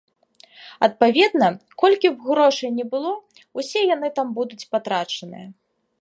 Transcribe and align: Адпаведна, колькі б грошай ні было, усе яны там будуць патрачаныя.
Адпаведна, 0.87 1.49
колькі 1.83 2.11
б 2.15 2.27
грошай 2.29 2.69
ні 2.77 2.85
было, 2.95 3.11
усе 3.61 3.79
яны 3.95 4.07
там 4.17 4.27
будуць 4.39 4.67
патрачаныя. 4.73 5.47